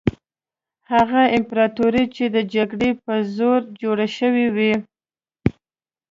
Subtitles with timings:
[0.91, 4.73] هغه امپراطوري چې د جګړې په زور جوړه شوې وي.